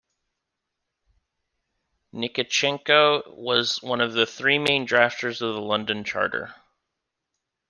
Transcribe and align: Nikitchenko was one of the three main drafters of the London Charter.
Nikitchenko 2.15 3.35
was 3.37 3.83
one 3.83 4.01
of 4.01 4.13
the 4.13 4.25
three 4.25 4.57
main 4.57 4.87
drafters 4.87 5.43
of 5.43 5.53
the 5.53 5.61
London 5.61 6.03
Charter. 6.03 6.55